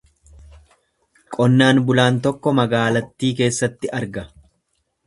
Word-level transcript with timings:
Qonnaan 1.35 1.83
bulaan 1.91 2.17
tokko 2.25 2.55
magaalattii 2.61 3.33
keessatti 3.43 3.97
arga. 4.01 4.27